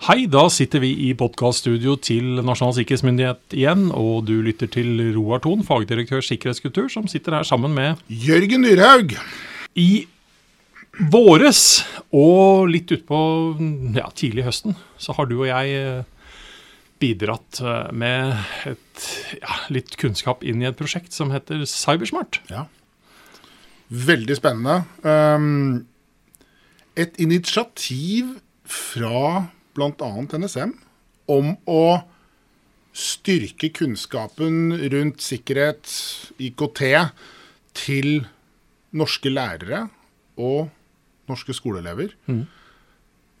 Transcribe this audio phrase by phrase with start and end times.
[0.00, 5.42] Hei, da sitter vi i podkaststudio til Nasjonal sikkerhetsmyndighet igjen, og du lytter til Roar
[5.44, 9.12] Thon, fagdirektør sikkerhetskultur, som sitter her sammen med Jørgen Dyrhaug.
[9.76, 10.06] I
[11.12, 11.82] våres,
[12.16, 13.20] og litt utpå
[13.98, 16.32] ja, tidlig høsten, så har du og jeg eh,
[17.04, 18.40] bidratt eh, med
[18.72, 22.40] et, ja, litt kunnskap inn i et prosjekt som heter Cybersmart.
[22.48, 22.70] Ja.
[23.92, 24.80] Veldig spennende.
[25.04, 25.84] Um,
[26.96, 30.10] et initiativ fra bl.a.
[30.38, 30.74] NSM
[31.30, 31.84] om å
[32.96, 35.86] styrke kunnskapen rundt sikkerhet,
[36.42, 36.82] IKT,
[37.78, 38.24] til
[38.90, 39.84] norske lærere
[40.40, 40.70] og
[41.30, 42.16] norske skoleelever.
[42.26, 42.42] Mm.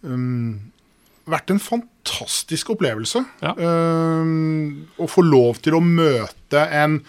[0.06, 0.52] Um,
[1.30, 3.24] vært en fantastisk opplevelse.
[3.42, 3.56] Ja.
[3.58, 7.00] Um, å få lov til å møte en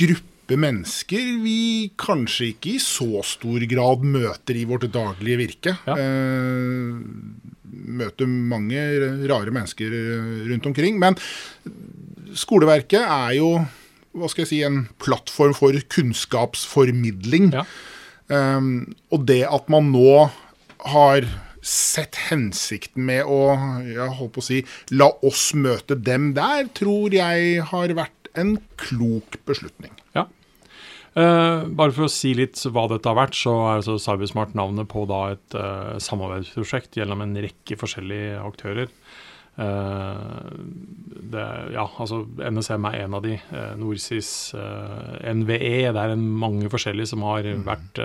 [0.00, 5.76] gruppe mennesker vi kanskje ikke i så stor grad møter i vårt daglige virke.
[5.86, 5.94] Ja.
[5.94, 6.98] Uh,
[7.70, 8.80] møter mange
[9.30, 9.94] rare mennesker
[10.50, 10.98] rundt omkring.
[11.02, 11.18] Men
[12.34, 13.52] skoleverket er jo
[14.16, 17.52] hva skal jeg si, en plattform for kunnskapsformidling.
[17.54, 17.62] Ja.
[18.30, 20.26] Um, og det at man nå
[20.90, 21.26] har
[21.66, 23.52] sett hensikten med å
[23.84, 24.60] jeg holdt på å si,
[24.96, 29.92] la oss møte dem der, tror jeg har vært en klok beslutning.
[30.16, 30.26] Ja.
[31.10, 34.86] Uh, bare for å si litt hva dette har vært, så er altså Cybersmart navnet
[34.92, 38.92] på da et uh, samarbeidsprosjekt gjennom en rekke forskjellige aktører.
[39.58, 40.54] Uh,
[41.32, 43.34] det, ja, altså NSM er en av de.
[43.80, 45.74] NorSIS, NVE.
[45.90, 47.66] Det er en mange forskjellige som har mm.
[47.66, 48.00] vært,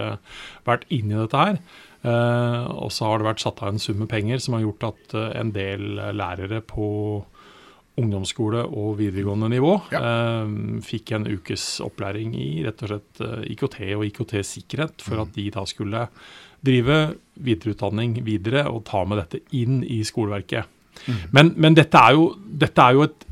[0.65, 1.61] vært inni dette her.
[2.05, 5.15] og så har det vært satt av en sum med penger som har gjort at
[5.41, 6.89] en del lærere på
[7.99, 9.75] ungdomsskole og videregående nivå.
[9.93, 10.01] Ja.
[10.03, 15.31] Eh, fikk en ukes opplæring i rett og slett eh, IKT og IKT-sikkerhet, for at
[15.35, 16.07] de da skulle
[16.65, 16.99] drive
[17.45, 20.71] videreutdanning videre og ta med dette inn i skoleverket.
[21.05, 21.21] Mm.
[21.35, 23.25] Men, men dette, er jo, dette, er jo, et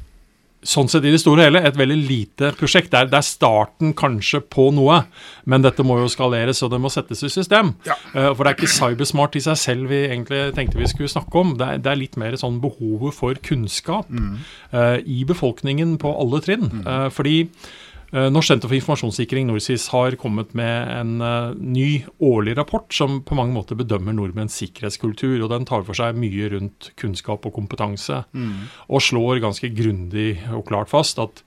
[0.68, 2.91] sånn sett i det store og hele et veldig lite prosjekt.
[2.94, 5.03] Det er, det er, starten kanskje på noe,
[5.50, 7.74] men dette må jo skaleres, og det må settes i system.
[7.88, 7.97] Ja.
[8.16, 11.44] Uh, for det er ikke cybersmart i seg selv vi egentlig tenkte vi skulle snakke
[11.44, 11.56] om.
[11.59, 14.35] Det er, det er litt mer sånn behovet for kunnskap mm.
[14.75, 16.69] uh, i befolkningen på alle trinn.
[16.72, 16.85] Mm.
[16.88, 22.53] Uh, fordi Eh, Norsk senter for informasjonssikring, NorSIS, har kommet med en uh, ny årlig
[22.59, 25.40] rapport som på mange måter bedømmer nordmenns sikkerhetskultur.
[25.41, 28.19] og Den tar for seg mye rundt kunnskap og kompetanse.
[28.38, 28.68] Mm.
[28.94, 31.41] Og slår ganske grundig og klart fast at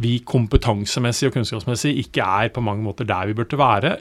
[0.00, 3.92] vi kompetansemessig og kunnskapsmessig ikke er på mange måter der vi burde være.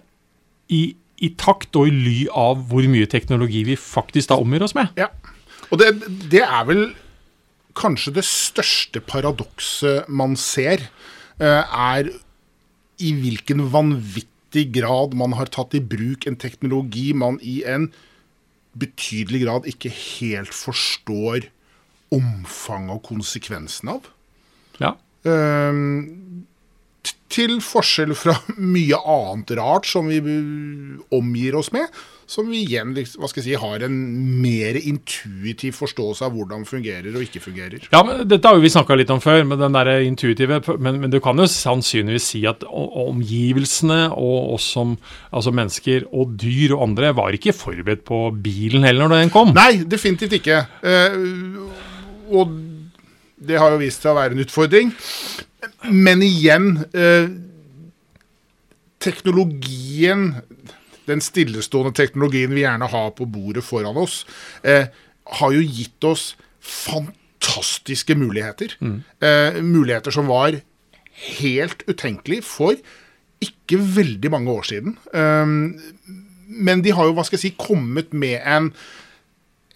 [0.71, 0.81] I,
[1.19, 4.95] i takt og i ly av hvor mye teknologi vi faktisk da omgir oss med.
[4.95, 5.11] Ja,
[5.67, 5.91] og det,
[6.31, 6.85] det er vel
[7.75, 11.15] kanskje det største paradokset man ser Eh,
[11.45, 12.09] er
[12.97, 17.91] i hvilken vanvittig grad man har tatt i bruk en teknologi man i en
[18.77, 21.49] betydelig grad ikke helt forstår
[22.13, 24.07] omfanget og konsekvensen av.
[24.81, 24.93] Ja.
[25.27, 26.45] Um,
[27.31, 28.37] til forskjell fra
[28.75, 30.21] mye annet rart som vi
[31.13, 31.89] omgir oss med,
[32.27, 33.95] som vi igjen hva skal jeg si, har en
[34.41, 37.87] mer intuitiv forståelse av hvordan fungerer og ikke fungerer.
[37.93, 40.99] Ja, men Dette har jo vi snakka litt om før, med den der intuitive, men,
[40.99, 44.97] men, du kan jo sannsynligvis si at omgivelsene og oss som
[45.31, 49.55] altså mennesker og dyr og andre var ikke forberedt på bilen heller når den kom?
[49.55, 50.65] Nei, definitivt ikke.
[50.83, 51.17] Eh,
[52.35, 52.51] og
[53.37, 54.91] det har jo vist seg å være en utfordring.
[55.93, 57.29] Men igjen eh,
[58.97, 60.31] Teknologien,
[61.07, 64.21] den stillestående teknologien vi gjerne har på bordet foran oss,
[64.63, 64.87] eh,
[65.39, 68.77] har jo gitt oss fantastiske muligheter.
[68.79, 69.01] Mm.
[69.19, 70.59] Eh, muligheter som var
[71.39, 72.75] helt utenkelig for
[73.43, 74.97] ikke veldig mange år siden.
[75.13, 75.45] Eh,
[76.47, 78.71] men de har jo, hva skal jeg si, kommet med en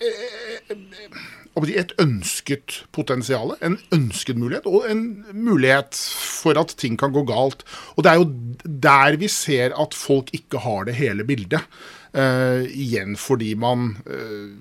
[0.02, 0.76] eh,
[1.60, 5.96] et ønsket potensial, en ønsket mulighet, og en mulighet
[6.42, 7.66] for at ting kan gå galt.
[7.96, 8.30] Og det er jo
[8.64, 11.62] der vi ser at folk ikke har det hele bildet.
[12.12, 14.52] Uh, igjen fordi man uh,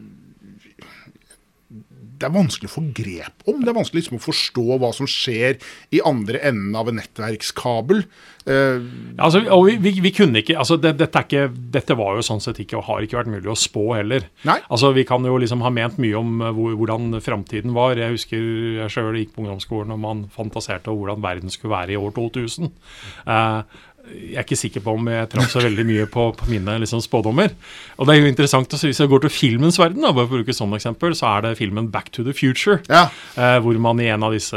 [2.20, 3.62] det er vanskelig å få grep om.
[3.62, 5.56] Det er vanskelig liksom å forstå hva som skjer
[5.96, 8.04] i andre enden av en nettverkskabel.
[8.44, 8.84] Uh,
[9.20, 12.40] altså, og vi, vi, vi, kunne ikke, altså det, dette, ikke, dette, var jo sånn
[12.44, 14.28] sett ikke og har ikke vært mulig å spå heller.
[14.48, 14.58] Nei.
[14.68, 18.00] Altså Vi kan jo liksom ha ment mye om hvor, hvordan framtiden var.
[18.00, 18.48] Jeg husker
[18.80, 22.12] jeg sjøl gikk på ungdomsskolen og man fantaserte om hvordan verden skulle være i år
[22.16, 22.72] 2000.
[23.28, 23.62] Uh,
[24.10, 27.02] jeg er ikke sikker på om jeg traff så veldig mye på, på mine liksom,
[27.04, 27.52] spådommer.
[27.98, 30.38] Og det er jo interessant også, Hvis jeg går til filmens verden, da, bare for
[30.38, 32.80] å bruke sånn eksempel, så er det filmen 'Back to the Future'.
[32.88, 33.08] Ja.
[33.36, 34.56] Eh, hvor man i en av disse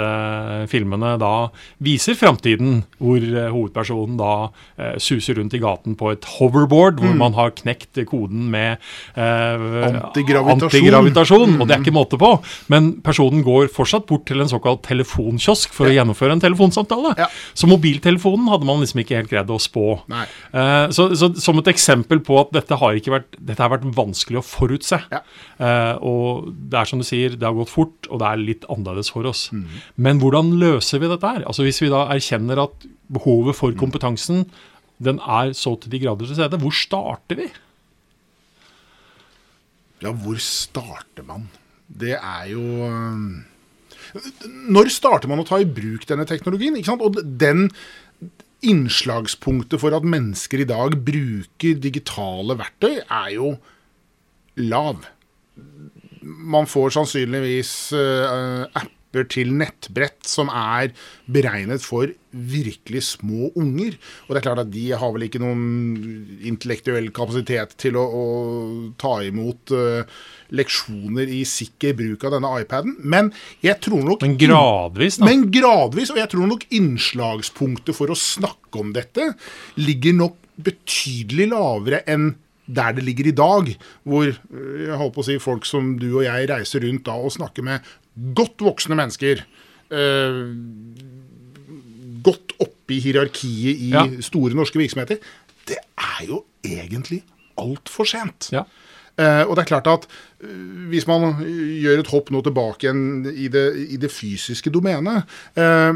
[0.72, 1.50] filmene da
[1.84, 2.84] viser framtiden.
[2.98, 4.34] Hvor eh, hovedpersonen da
[4.78, 8.78] eh, suser rundt i gaten på et hoverboard, hvor man har knekt koden med
[9.16, 10.70] eh, Antigravitasjon.
[10.70, 12.32] antigravitasjon, Og det er ikke måte på.
[12.74, 17.14] Men personen går fortsatt bort til en såkalt telefonkiosk for å gjennomføre en telefonsamtale.
[17.20, 17.30] Ja.
[17.54, 19.86] Så mobiltelefonen hadde man liksom ikke helt greid å spå.
[20.14, 23.88] Eh, så, så Som et eksempel på at dette har, ikke vært, dette har vært
[23.98, 25.02] vanskelig å forutse.
[25.12, 25.22] Ja.
[25.60, 28.68] Uh, og det er som du sier, det har gått fort, og det er litt
[28.72, 29.48] annerledes for oss.
[29.54, 29.66] Mm.
[30.08, 31.44] Men hvordan løser vi dette her?
[31.50, 34.46] Altså Hvis vi da erkjenner at behovet for kompetansen
[35.04, 37.50] den er så til de grader til stede, hvor starter vi?
[40.04, 41.48] Ja, hvor starter man?
[41.88, 42.64] Det er jo
[44.74, 46.76] Når starter man å ta i bruk denne teknologien?
[46.94, 47.70] Og den
[48.64, 53.54] innslagspunktet for at mennesker i dag bruker digitale verktøy, er jo
[54.62, 55.04] lav.
[56.24, 58.66] Man får sannsynligvis øh,
[59.14, 60.92] apper til nettbrett som er
[61.30, 63.94] beregnet for virkelig små unger.
[64.26, 68.24] Og det er klart at de har vel ikke noen intellektuell kapasitet til å, å
[68.98, 70.02] ta imot uh,
[70.54, 72.98] leksjoner i sikker bruk av denne iPaden.
[73.06, 73.32] Men
[73.62, 75.30] jeg tror nok Men gradvis, da.
[75.30, 79.36] men gradvis, og jeg tror nok innslagspunktet for å snakke om dette
[79.78, 82.34] ligger nok betydelig lavere enn
[82.66, 83.70] der det ligger i dag,
[84.08, 87.34] hvor øh, jeg håper å si, folk som du og jeg reiser rundt da og
[87.36, 87.94] snakker med
[88.36, 89.44] godt voksne mennesker.
[89.94, 90.56] øh,
[92.24, 94.06] godt oppe i hierarkiet i Ja.
[94.22, 95.16] store norske virksomheter.
[95.68, 97.24] Det er jo egentlig
[97.58, 98.50] altfor sent.
[98.52, 98.64] Ja.
[99.14, 100.08] Uh, og det er klart at
[100.44, 101.36] uh, hvis man
[101.82, 105.24] gjør et hopp nå tilbake igjen i det, i det fysiske domenet
[105.56, 105.94] eh,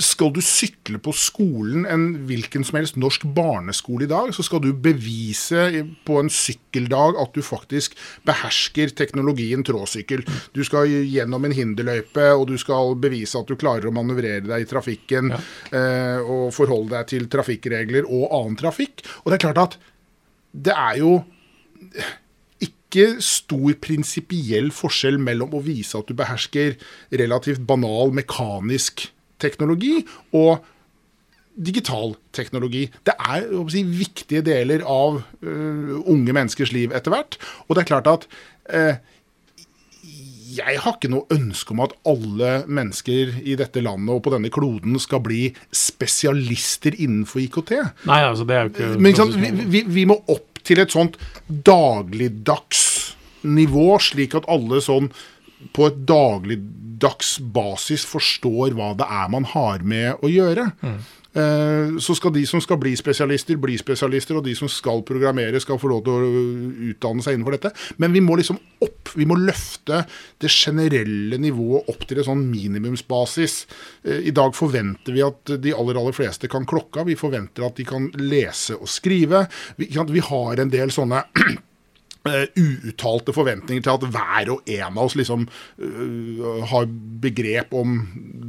[0.00, 4.62] Skal du sykle på skolen, en hvilken som helst norsk barneskole i dag, så skal
[4.64, 5.66] du bevise
[6.08, 10.24] på en sykkeldag at du faktisk behersker teknologien tråsykkel.
[10.56, 14.64] Du skal gjennom en hinderløype, og du skal bevise at du klarer å manøvrere deg
[14.64, 15.42] i trafikken ja.
[16.24, 19.04] og forholde deg til trafikkregler og annen trafikk.
[19.22, 19.80] Og det er klart at
[20.52, 21.16] det er jo
[22.62, 26.78] ikke stor prinsipiell forskjell mellom å vise at du behersker
[27.12, 29.10] relativt banal mekanisk
[29.42, 29.98] teknologi
[30.38, 30.62] og
[31.52, 32.86] digital teknologi.
[33.04, 37.36] Det er si, viktige deler av uh, unge menneskers liv etter hvert.
[37.66, 38.28] Og det er klart at
[38.72, 38.94] uh,
[40.52, 44.50] jeg har ikke noe ønske om at alle mennesker i dette landet og på denne
[44.52, 47.74] kloden skal bli spesialister innenfor IKT.
[48.08, 50.82] Nei, altså det er jo ikke Men ikke sant, vi, vi, vi må opp til
[50.82, 51.16] et sånt
[51.48, 52.82] dagligdags
[53.42, 55.08] nivå, slik at alle sånn
[55.74, 60.70] på et dagligdags basis forstår hva det er man har med å gjøre.
[60.82, 61.02] Mm.
[61.32, 65.78] Så skal de som skal bli spesialister, bli spesialister, og de som skal programmere, skal
[65.80, 66.42] få lov til å
[66.90, 67.70] utdanne seg innenfor dette.
[68.02, 69.14] Men vi må liksom opp.
[69.16, 70.02] Vi må løfte
[70.42, 73.56] det generelle nivået opp til en sånn minimumsbasis.
[74.04, 77.06] Eh, I dag forventer vi at de aller, aller fleste kan klokka.
[77.08, 79.46] Vi forventer at de kan lese og skrive.
[79.80, 79.88] Vi,
[80.28, 81.24] har en del sånne
[82.30, 86.90] eh, uuttalte forventninger til at hver og en av oss liksom uh, har
[87.22, 87.98] begrep om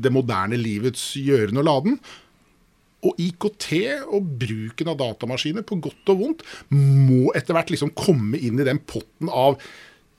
[0.03, 1.97] det moderne livets gjøren og laden.
[3.03, 3.69] Og IKT
[4.15, 8.67] og bruken av datamaskiner, på godt og vondt, må etter hvert liksom komme inn i
[8.67, 9.59] den potten av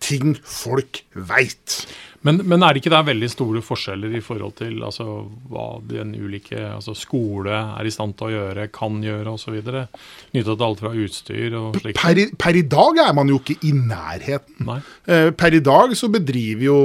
[0.05, 1.85] ting folk veit.
[2.25, 5.07] Men, men er det ikke der veldig store forskjeller i forhold til altså,
[5.51, 9.59] hva den ulike altså, skole er i stand til å gjøre, kan gjøre osv.?
[9.61, 12.01] Knytta til alt fra utstyr og slikt?
[12.01, 14.65] Per, per i dag er man jo ikke i nærheten.
[14.65, 14.79] Nei.
[15.05, 16.79] Eh, Per i dag så bedriver jo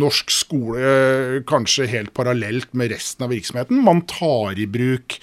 [0.00, 3.78] norsk skole kanskje helt parallelt med resten av virksomheten.
[3.86, 5.20] Man tar i bruk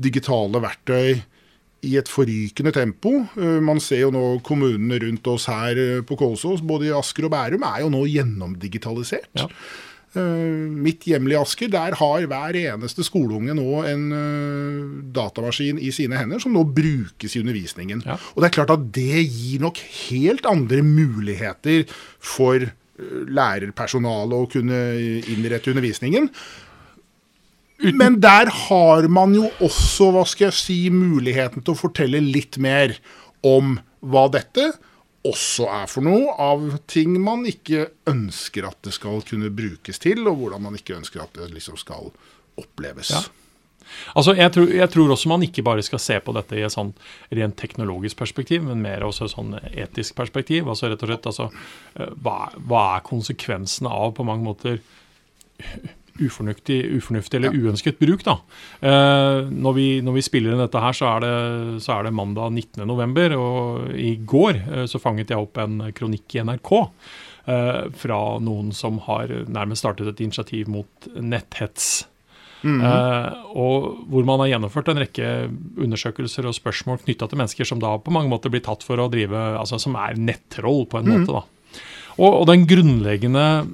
[0.00, 1.20] digitale verktøy
[1.82, 3.14] i et forrykende tempo.
[3.36, 7.26] Eh, Man ser jo nå kommunene rundt oss her eh, på Kolsås, både i Asker
[7.26, 9.32] og Bærum, er jo nå gjennomdigitalisert.
[9.38, 9.48] Ja.
[10.12, 14.04] Eh, mitt hjemlige Asker, der har hver eneste skoleunge nå en
[15.16, 18.04] datamaskin i sine hender, som nå brukes i undervisningen.
[18.06, 18.20] Ja.
[18.34, 21.88] Og det er klart at det gir nok helt andre muligheter
[22.22, 22.70] for
[23.02, 24.78] lærerpersonalet å kunne
[25.32, 26.28] innrette undervisningen.
[27.82, 32.58] Men der har man jo også, hva skal jeg si, muligheten til å fortelle litt
[32.62, 32.94] mer
[33.42, 34.70] om hva dette
[35.26, 40.24] også er for noe av ting man ikke ønsker at det skal kunne brukes til,
[40.26, 42.10] og hvordan man ikke ønsker at det liksom skal
[42.58, 43.12] oppleves.
[43.14, 43.22] Ja.
[44.16, 46.74] Altså, jeg tror, jeg tror også man ikke bare skal se på dette i et
[46.74, 46.92] sånn
[47.34, 50.70] rent teknologisk perspektiv, men mer også et sånn etisk perspektiv.
[50.70, 51.48] Altså rett og slett, altså,
[51.96, 54.80] eh, hva, hva er konsekvensene av på mange måter
[56.20, 58.24] ufornuftig, ufornuftig eller uønsket bruk.
[58.26, 58.36] da.
[58.80, 61.34] Eh, når, vi, når, vi, spiller inn dette her, så er det,
[61.84, 63.36] så er det mandag 19.11.
[63.38, 68.72] Og i går eh, så fanget jeg opp en kronikk i NRK eh, fra noen
[68.76, 72.08] som har nærmest startet et initiativ mot netthets.
[72.62, 73.32] Mm -hmm.
[73.58, 77.98] og hvor man har gjennomført en rekke undersøkelser og spørsmål knytta til mennesker som da
[77.98, 81.12] på mange måter blir tatt for å drive, altså som er nettroll på en mm
[81.12, 81.18] -hmm.
[81.18, 81.32] måte.
[81.32, 81.42] da.
[82.18, 83.66] Og, og den grunnleggende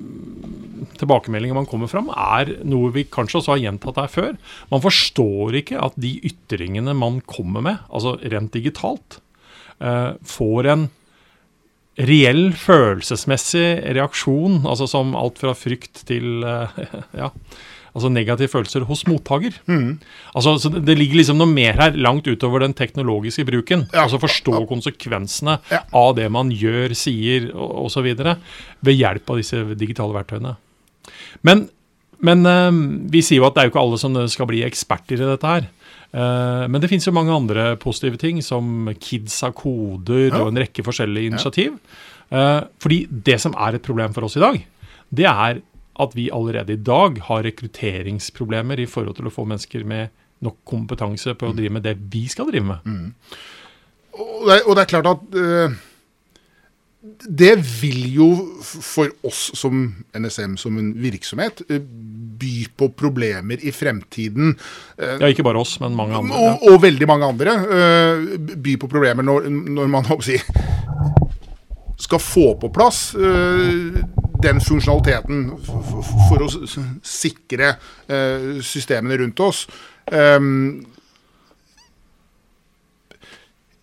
[0.99, 4.37] tilbakemeldingen man kommer fram, er noe vi kanskje også har gjentatt her før.
[4.73, 9.21] Man forstår ikke at de ytringene man kommer med, altså rent digitalt,
[9.81, 10.89] eh, får en
[11.99, 13.67] reell følelsesmessig
[13.97, 16.79] reaksjon, altså som alt fra frykt til eh,
[17.23, 17.33] ja,
[17.99, 19.57] altså negative følelser hos mottaker.
[19.67, 19.99] Mm.
[20.39, 23.89] Altså, det ligger liksom noe mer her, langt utover den teknologiske bruken.
[23.93, 24.07] Ja.
[24.07, 25.83] Altså Forstå konsekvensene ja.
[25.97, 28.13] av det man gjør, sier osv.
[28.15, 30.57] ved hjelp av disse digitale verktøyene.
[31.47, 31.67] Men,
[32.25, 32.71] men uh,
[33.13, 35.55] vi sier jo at det er jo ikke alle som skal bli eksperter i dette
[35.57, 35.69] her.
[36.09, 40.41] Uh, men det finnes jo mange andre positive ting, som Kids av koder ja.
[40.41, 41.77] og en rekke forskjellige initiativ.
[42.33, 44.63] Uh, fordi det som er et problem for oss i dag,
[45.09, 45.61] det er
[45.99, 50.15] at vi allerede i dag har rekrutteringsproblemer i forhold til å få mennesker med
[50.47, 52.85] nok kompetanse på å drive med det vi skal drive med.
[52.87, 53.09] Mm.
[54.19, 55.75] Og, det, og, det, er klart at uh,
[57.29, 58.29] det vil jo
[58.65, 59.87] for oss som
[60.19, 61.79] NSM som en virksomhet uh,
[62.39, 64.57] by på problemer i fremtiden.
[64.99, 66.39] Uh, ja, ikke bare oss, men mange andre.
[66.39, 67.59] Og, og veldig mange andre.
[68.57, 70.41] by på problemer når, når man si,
[71.99, 73.13] skal få på plass
[74.43, 75.49] den funksjonaliteten
[76.29, 76.49] for å
[77.07, 77.73] sikre
[78.07, 79.65] eh, systemene rundt oss.
[80.07, 80.87] Um,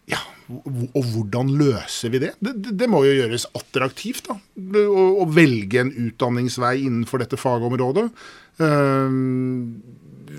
[0.10, 2.33] ja, og hvordan løser vi det?
[2.43, 2.53] det?
[2.77, 2.89] det?
[2.91, 8.05] må jo gjøres attraktivt da, å, å, velge en utdanningsvei innenfor dette fagområdet.
[8.61, 9.81] Um,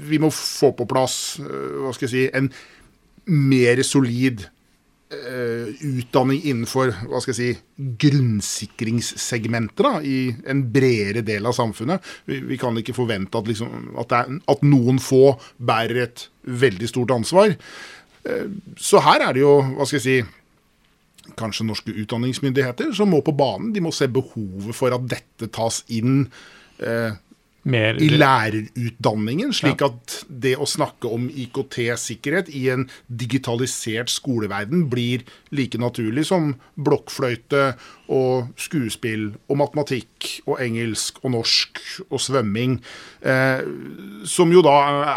[0.07, 2.53] vi må få på plass uh, hva skal jeg si, en
[3.51, 4.47] mer solid
[5.07, 12.03] Uh, utdanning innenfor hva skal jeg si, grunnsikringssegmentet da, i en bredere del av samfunnet.
[12.27, 16.91] Vi, vi kan ikke forvente at, liksom, at, er, at, noen få bærer et veldig
[16.91, 17.55] stort ansvar.
[18.77, 20.17] Så her er det jo, hva skal jeg si,
[21.37, 23.73] kanskje norske utdanningsmyndigheter som må på banen.
[23.75, 26.27] De må se behovet for at dette tas inn.
[26.79, 27.15] eh,
[27.67, 29.89] mer, i lærerutdanningen, slik ja.
[29.91, 37.73] at det å snakke om IKT-sikkerhet i en digitalisert skoleverden blir like naturlig som blokkfløyte
[38.13, 42.79] og skuespill og matematikk og engelsk og norsk og svømming.
[43.27, 43.63] Eh,
[44.29, 44.75] som jo da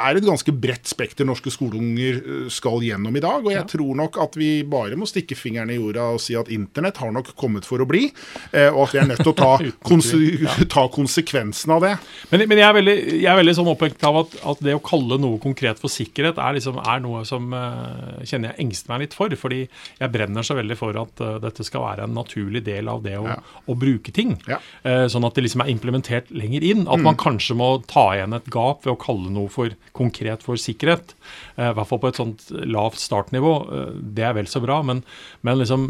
[0.08, 3.43] er et ganske bredt spekter norske skoleunger eh, skal gjennom i dag.
[3.43, 3.67] Og jeg ja.
[3.69, 7.13] tror nok at vi bare må stikke fingrene i jorda og si at internett har
[7.13, 8.08] nok kommet for å bli.
[8.51, 9.51] Eh, og at vi er nødt til å ta,
[9.89, 10.19] konse
[10.75, 11.93] ta konsekvensen av det.
[12.31, 14.84] Men, men, jeg er veldig, jeg er veldig sånn opphengt av at, at, det å
[14.84, 19.05] kalle noe konkret for sikkerhet er, liksom, er noe som uh, kjenner jeg engster meg
[19.05, 19.34] litt for.
[19.39, 22.90] Fordi jeg brenner så veldig for at uh, dette skal være en naturlig del del
[22.92, 23.38] av det å,
[23.70, 24.36] å bruke ting.
[24.50, 26.86] Eh, sånn at det liksom er implementert lenger inn.
[26.88, 27.06] At mm.
[27.12, 31.14] man kanskje må ta igjen et gap ved å kalle noe for konkret for sikkerhet.
[31.58, 33.54] Eh, I hvert fall på et sånt lavt startnivå.
[33.68, 34.82] Eh, det er vel så bra.
[34.86, 35.04] Men,
[35.46, 35.88] men liksom,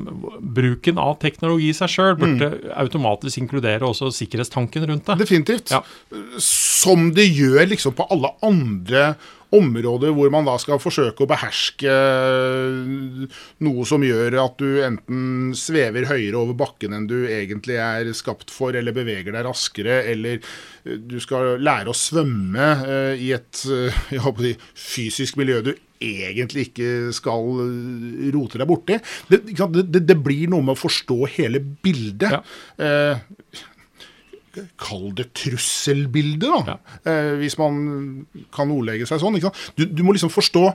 [0.59, 2.69] bruken av teknologi i seg sjøl burde mm.
[2.83, 5.19] automatisk inkludere også sikkerhetstanken rundt det.
[5.23, 5.73] Definitivt.
[5.75, 5.83] Ja.
[6.43, 11.93] Som det gjør liksom på alle andre områder hvor man da skal forsøke å beherske
[13.65, 18.53] noe som gjør at du enten svever høyere over bakken enn du egentlig er skapt
[18.53, 23.63] for, eller beveger deg raskere, eller eh, du skal lære å svømme eh, i et
[23.65, 24.01] eh,
[24.43, 27.49] si, fysisk miljø du egentlig ikke skal
[28.31, 28.99] rote deg borti.
[29.27, 32.37] Det, det, det, blir noe med å forstå hele bildet.
[32.37, 32.39] Ja.
[32.79, 33.65] Eh,
[34.79, 36.61] Kall det trusselbilde, da.
[36.73, 36.97] Ja.
[37.11, 37.83] Eh, hvis man
[38.55, 39.37] kan ordlegge seg sånn.
[39.39, 40.71] Du, du, må liksom forstå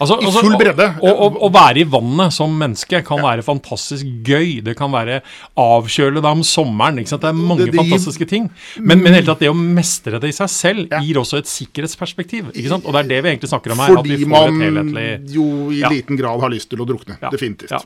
[0.00, 0.86] Altså, I altså, full bredde.
[1.04, 3.26] Å være i vannet som menneske kan ja.
[3.28, 4.62] være fantastisk gøy.
[4.64, 5.20] Det kan være
[5.60, 6.98] avkjøle deg om sommeren.
[7.02, 8.48] Det er mange det, det fantastiske ting.
[8.80, 11.02] Men, men tatt, det å mestre det i seg selv ja.
[11.04, 12.50] gir også et sikkerhetsperspektiv.
[12.50, 13.94] Og det er det vi egentlig snakker om her.
[14.00, 14.96] Fordi man
[15.30, 17.20] jo i liten grad har lyst til å drukne.
[17.28, 17.76] Definitivt.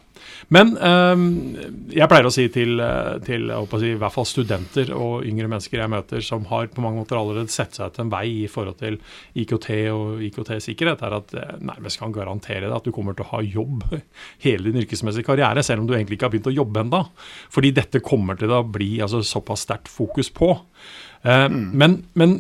[0.55, 1.25] Men um,
[1.93, 5.83] jeg pleier å si til, eh, til si, i hvert fall studenter og yngre mennesker
[5.83, 8.79] jeg møter, som har på mange måter allerede sett seg til en vei i forhold
[8.81, 8.99] til
[9.43, 13.33] IKT og IKT-sikkerhet, er at jeg nærmest kan garantere deg at du kommer til å
[13.35, 13.87] ha jobb
[14.47, 17.05] hele din yrkesmessige karriere, selv om du egentlig ikke har begynt å jobbe enda.
[17.53, 20.53] Fordi dette kommer til å bli altså, såpass sterkt fokus på.
[21.27, 21.65] Uh, mm.
[21.75, 22.39] men, men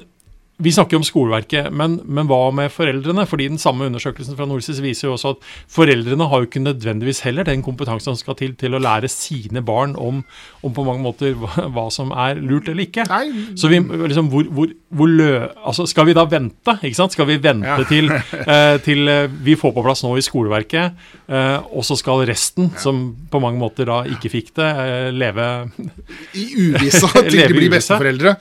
[0.56, 3.26] vi snakker om skoleverket, men, men, hva med foreldrene?
[3.28, 7.20] Fordi Den samme undersøkelsen fra Norsis viser jo også at foreldrene har jo ikke nødvendigvis
[7.26, 10.22] heller den kompetansen som skal til til å lære sine barn om,
[10.64, 13.04] om på mange måter hva, hva, som er lurt eller ikke.
[13.10, 13.52] Nei.
[13.58, 15.28] Så vi, liksom, hvor, hvor, hvor lø,
[15.60, 16.78] altså, Skal vi da vente?
[16.80, 17.12] ikke sant?
[17.12, 17.88] Skal vi vente ja.
[17.90, 18.08] til,
[18.56, 22.70] eh, til, eh, vi får på plass nå i skoleverket, eh, og så skal resten,
[22.72, 22.80] ja.
[22.86, 25.52] som på mange måter da ikke fikk det, eh, leve
[26.32, 28.38] I uvissa til de blir besteforeldre?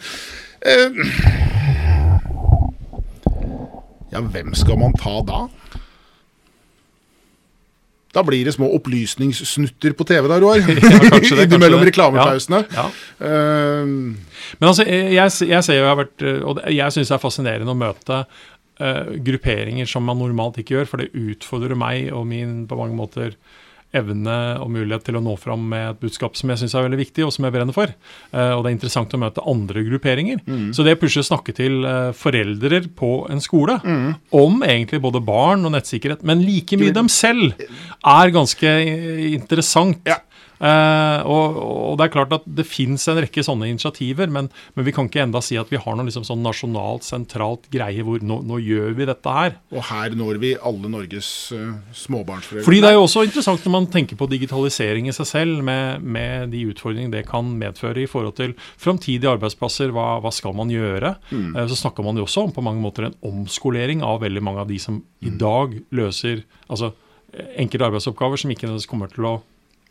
[0.65, 1.54] Eh,
[4.15, 5.45] ja, hvem skal man ta da?
[8.15, 10.61] Da blir det små opplysningssnutter på TV der, Roar.
[10.63, 12.61] Ja, Innimellom reklamepausene.
[12.71, 13.27] Ja, ja.
[13.27, 13.87] uh,
[14.55, 17.75] Men altså, jeg, jeg, ser jo jeg har vært Og jeg syns det er fascinerende
[17.75, 22.63] å møte uh, grupperinger som man normalt ikke gjør, for det utfordrer meg og min
[22.69, 23.35] på mange måter
[23.95, 26.99] evne og mulighet til å nå fram med et budskap som jeg syns er veldig
[27.01, 27.93] viktig, og som jeg brenner for.
[28.33, 30.41] Uh, og det er interessant å møte andre grupperinger.
[30.45, 30.69] Mm.
[30.75, 34.07] Så det å snakke til uh, foreldre på en skole mm.
[34.35, 37.55] om egentlig både barn og nettsikkerhet, men like mye dem selv,
[38.05, 38.71] er ganske
[39.35, 40.01] interessant.
[40.07, 40.19] Ja.
[40.55, 44.85] Uh, og, og, det er klart at det fins en rekke sånne initiativer, men, men,
[44.87, 48.23] vi kan ikke enda si at vi har noe liksom sånn nasjonalt, sentralt greie hvor
[48.23, 49.57] nå, nå, gjør vi dette her.
[49.75, 52.65] Og her når vi alle Norges uh, småbarnsforeldre.
[52.67, 56.03] Fordi det er jo også interessant når man tenker på digitalisering i seg selv, med,
[56.03, 59.91] med de utfordringene det kan medføre i forhold til framtidige arbeidsplasser.
[59.95, 61.17] Hva, hva, skal man gjøre?
[61.31, 61.51] Mm.
[61.55, 64.63] Uh, så snakker man jo også om på mange måter en omskolering av veldig mange
[64.63, 65.27] av de som mm.
[65.27, 66.93] i dag løser altså
[67.59, 69.33] enkelte arbeidsoppgaver som ikke nødvendigvis kommer til å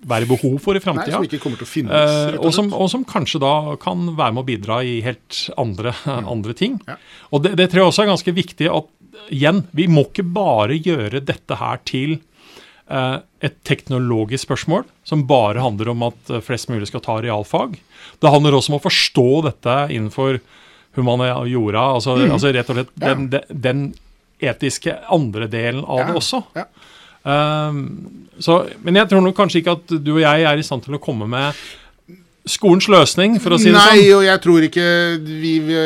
[0.09, 1.21] være behov for i framtida.
[1.21, 5.95] Uh, og, som, og, som, kanskje da kan være med å bidra i helt andre,
[6.05, 6.29] mm.
[6.31, 6.79] andre ting.
[6.89, 6.99] Ja.
[7.33, 8.91] Og det, det, tror jeg også er ganske viktig at
[9.33, 12.19] igjen, vi må ikke bare gjøre dette her til
[12.93, 17.79] uh, et teknologisk spørsmål som bare handler om at flest mulig skal ta realfag.
[18.21, 20.41] Det handler også om å forstå dette innenfor
[20.95, 22.33] humaniora, altså, mm.
[22.37, 23.87] altså rett og slett den, den, den
[24.45, 26.11] etiske andre delen av ja.
[26.11, 26.43] det også.
[26.55, 26.69] Ja.
[27.25, 30.85] Um, så, men jeg tror nok kanskje ikke at du og jeg er i stand
[30.85, 31.57] til å komme med
[32.45, 34.03] skolens løsning, for å si Nei, det sånn.
[34.03, 34.89] Nei, og jeg tror ikke
[35.25, 35.79] vi, vi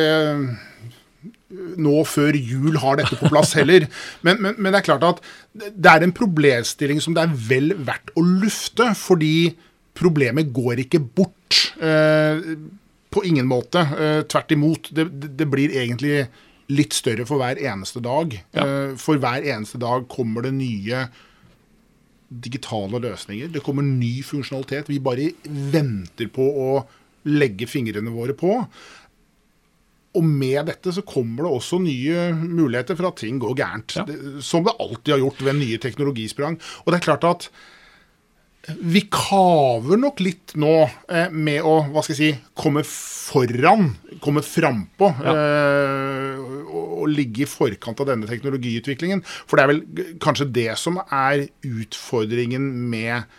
[1.78, 3.87] nå før jul har dette på plass heller.
[4.26, 5.23] Men, men, men, det er klart at
[5.54, 8.90] det er en problemstilling som det er vel verdt å lufte.
[8.99, 9.54] Fordi
[9.99, 11.62] problemet går ikke bort.
[11.80, 12.42] Eh,
[13.09, 13.80] på ingen måte.
[13.80, 14.90] Eh, tvert imot.
[14.95, 16.26] Det, det, blir egentlig
[16.68, 18.37] litt større for hver eneste dag.
[18.52, 18.66] Ja.
[18.66, 21.07] Eh, for hver eneste dag kommer det nye
[22.28, 23.50] digitale løsninger.
[23.52, 24.90] Det kommer ny funksjonalitet.
[24.92, 25.30] Vi bare
[25.73, 26.71] venter på å
[27.28, 28.54] legge fingrene våre på.
[30.19, 33.97] Og med dette så kommer det også nye muligheter for at ting går gærent.
[33.99, 34.06] Ja.
[34.45, 36.58] Som det alltid har gjort ved nye teknologisprang.
[36.84, 37.50] Og det er klart at
[38.66, 40.73] vi kaver nok litt nå
[41.08, 43.92] eh, med å hva skal jeg si, komme foran,
[44.25, 45.10] komme frampå.
[45.25, 45.34] Ja.
[45.34, 49.23] Eh, og, og ligge i forkant av denne teknologiutviklingen.
[49.25, 53.38] For det er vel kanskje det som er utfordringen med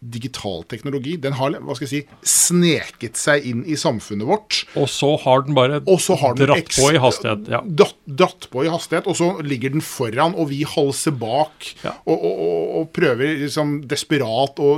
[0.00, 1.16] digital teknologi.
[1.20, 4.62] Den har hva skal jeg si, sneket seg inn i samfunnet vårt.
[4.78, 7.46] Og så har den bare har den dratt på i hastighet.
[7.52, 7.62] Ja.
[7.64, 11.96] Dratt, dratt, på i hastighet, og så ligger den foran, og vi halser bak ja.
[12.04, 14.76] og, og, og, og, prøver liksom desperat å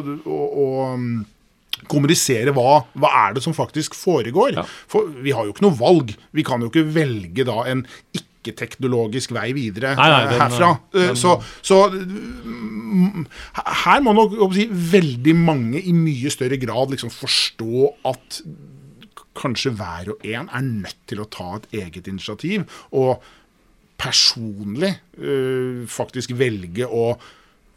[0.95, 1.11] um,
[1.89, 4.57] kommunisere hva, hva er det som faktisk foregår.
[4.59, 4.65] Ja.
[4.91, 6.15] For vi har jo ikke noe valg.
[6.35, 10.71] Vi kan jo ikke velge da en ikke ikke-teknologisk vei videre nei, nei, den, herfra.
[10.95, 13.27] Den, så, så, mm,
[13.85, 18.43] her må nok si, veldig mange i mye større grad liksom forstå at
[19.39, 22.67] kanskje hver og en er nødt til å ta et eget initiativ.
[22.91, 23.23] Og
[23.99, 27.13] personlig øh, faktisk velge å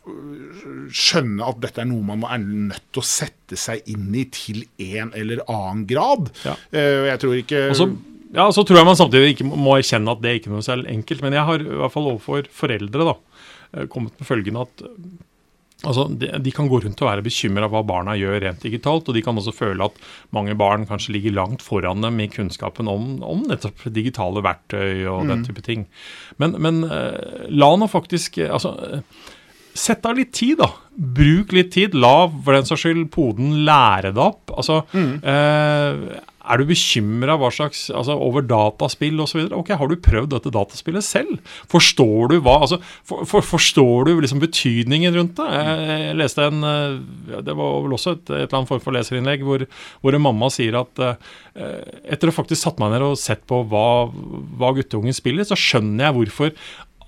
[0.01, 4.63] skjønne at dette er noe man er nødt til å sette seg inn i til
[4.81, 6.31] en eller annen grad.
[6.41, 6.55] Ja.
[6.73, 7.91] Jeg tror ikke Også
[8.35, 10.91] ja, Så tror jeg man samtidig ikke må erkjenne at det er ikke noe særlig
[10.93, 11.25] enkelt.
[11.25, 13.17] Men jeg har i hvert fall overfor foreldre da,
[13.75, 14.85] eh, kommet med følgende at
[15.87, 19.09] altså, de, de, kan gå rundt og være bekymra hva barna gjør rent digitalt.
[19.09, 19.99] Og de kan også føle at
[20.35, 25.25] mange barn kanskje ligger langt foran dem i kunnskapen om, om nettopp digitale verktøy og
[25.25, 25.33] mm.
[25.33, 25.85] den type ting.
[26.41, 28.77] Men, men uh, la nå faktisk altså,
[29.71, 30.67] Sett av litt tid, da.
[30.91, 31.93] Bruk litt tid.
[31.95, 34.51] La for den saks skyld poden lære det opp.
[34.51, 35.13] Altså, mm.
[35.23, 36.17] eh,
[36.51, 39.45] er du bekymra altså, over dataspill osv.?
[39.55, 41.39] Ok, har du prøvd dette dataspillet selv?
[41.71, 45.47] Forstår du hva altså, for, for, Forstår du liksom betydningen rundt det?
[45.55, 48.95] Jeg, jeg leste en eh, Det var vel også et, et eller annet form for
[48.95, 49.65] leserinnlegg hvor,
[50.03, 51.15] hvor en mamma sier at uh,
[52.03, 53.87] etter å faktisk satt meg ned og sett på hva,
[54.59, 56.53] hva guttungen spiller, så skjønner jeg hvorfor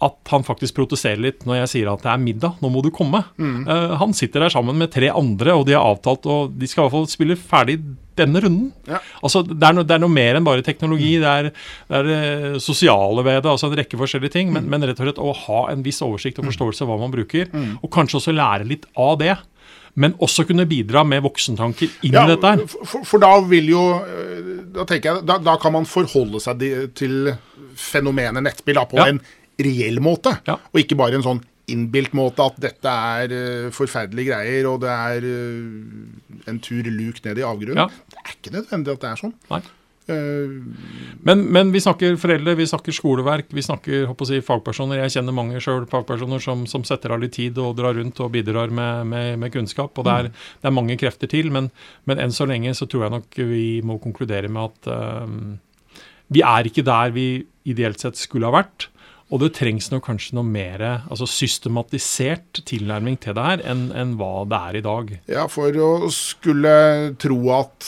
[0.04, 2.90] at han faktisk protesterer litt når jeg sier at det er middag, nå må du
[2.94, 3.24] komme.
[3.40, 6.84] Eh, han sitter der sammen med tre andre, og de har avtalt og de skal
[6.84, 7.78] i hvert fall spille ferdig
[8.14, 8.68] denne runden.
[8.86, 9.00] Ja.
[9.26, 11.16] Altså, det er, no, det er noe mer enn bare teknologi.
[11.24, 14.52] Det er det, er sosiale ved det, altså en rekke forskjellige ting.
[14.54, 17.16] Men, men rett og slett å ha en viss oversikt og forståelse av hva man
[17.16, 17.50] bruker,
[17.82, 19.34] og kanskje også lære litt av det.
[19.98, 22.62] Men også kunne bidra med voksentanker inn Ja, i dette her.
[22.82, 26.64] For, for da vil jo øh, Da tenker jeg, da, da kan man forholde seg
[26.98, 27.30] til
[27.78, 29.06] fenomenet nettspill da, på Ja.
[29.14, 29.20] en
[29.62, 30.38] reell måte.
[30.48, 30.58] Ja.
[30.72, 34.92] Og ikke bare en sånn innbilt måte at dette er uh, forferdelige greier, og det
[34.92, 37.86] er uh, en tur luk ned i avgrunnen.
[37.86, 37.88] Ja.
[38.12, 39.34] Det er ikke nødvendig at det er sånn.
[40.04, 40.56] Eh,
[41.24, 45.00] Men, men vi snakker foreldre, vi snakker skoleverk, vi snakker håper si, fagpersoner.
[45.06, 48.34] Jeg kjenner mange selv fagpersoner som, som setter av litt tid og drar rundt og
[48.34, 49.96] bidrar med, med, med kunnskap.
[49.96, 51.72] og det er, det er mange krefter til, men,
[52.04, 54.92] men enn så lenge så tror jeg nok vi må konkludere med at
[56.34, 57.28] vi er ikke der vi
[57.70, 58.90] ideelt sett skulle ha vært.
[59.34, 64.14] Og det trengs nok kanskje noe mer altså systematisert tilnærming til det her enn enn
[64.20, 65.14] hva det er i dag.
[65.32, 66.74] Ja, for å skulle
[67.22, 67.88] tro at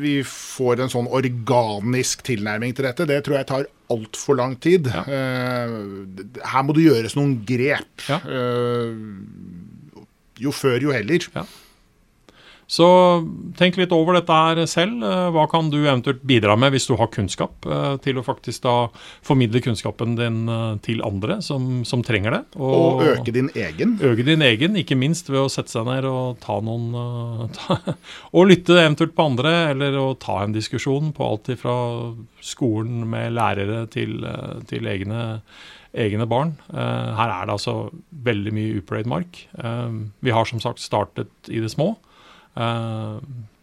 [0.00, 4.88] vi får en sånn organisk tilnærming til dette, det tror jeg tar altfor lang tid.
[4.88, 5.76] Eh,
[6.52, 8.08] her må det gjøres noen grep.
[8.08, 8.20] Ja.
[8.24, 8.96] Eh,
[10.40, 11.28] jo før, jo heller.
[12.68, 12.84] Så
[13.56, 15.00] tenk litt over dette her selv.
[15.00, 18.60] Eh, Hva kan du eventuelt bidra med hvis du har kunnskap, eh, til å faktisk
[18.66, 18.74] da
[19.24, 22.42] formidle kunnskapen din eh, til andre som, som trenger det?
[22.60, 23.94] Og øke din egen.
[24.04, 27.78] Øke din egen, ikke minst ved å sette seg ned og ta noen ta,
[28.36, 31.76] Og lytte eventuelt på andre, eller å ta en diskusjon på alt fra
[32.44, 34.20] skolen med lærere til,
[34.68, 35.22] til egne,
[35.96, 36.52] egne barn.
[36.68, 37.76] Her er det altså
[38.28, 39.40] veldig mye upløyd mark.
[39.56, 41.94] Vi har som sagt startet i det små.
[42.58, 43.20] Eh,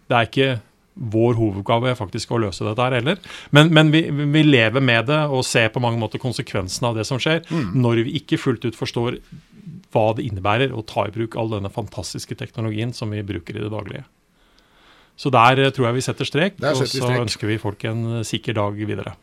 [0.08, 0.50] Det er ikke
[0.96, 3.18] vår hovedoppgave faktisk å løse dette her heller.
[3.52, 7.04] Men, men vi, vi lever med det og ser på mange måter konsekvensene av det
[7.10, 7.42] som skjer,
[7.76, 9.18] når vi ikke fullt ut forstår
[9.92, 13.66] hva det innebærer å ta i bruk all denne fantastiske teknologien som vi bruker i
[13.66, 14.06] det daglige.
[15.20, 17.22] Så der eh, tror jeg vi setter strek, setter og så strek.
[17.26, 19.16] ønsker vi folk en sikker dag videre.